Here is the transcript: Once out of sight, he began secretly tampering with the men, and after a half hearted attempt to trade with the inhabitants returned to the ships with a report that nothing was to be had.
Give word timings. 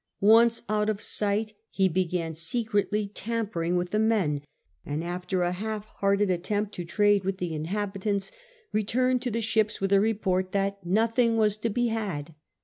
Once 0.23 0.63
out 0.67 0.89
of 0.89 0.99
sight, 0.99 1.53
he 1.69 1.87
began 1.87 2.33
secretly 2.33 3.11
tampering 3.13 3.75
with 3.75 3.91
the 3.91 3.99
men, 3.99 4.41
and 4.83 5.03
after 5.03 5.43
a 5.43 5.51
half 5.51 5.85
hearted 5.97 6.31
attempt 6.31 6.73
to 6.73 6.83
trade 6.83 7.23
with 7.23 7.37
the 7.37 7.53
inhabitants 7.53 8.31
returned 8.71 9.21
to 9.21 9.29
the 9.29 9.41
ships 9.43 9.79
with 9.79 9.93
a 9.93 9.99
report 10.01 10.53
that 10.53 10.83
nothing 10.83 11.37
was 11.37 11.55
to 11.55 11.69
be 11.69 11.89
had. 11.89 12.33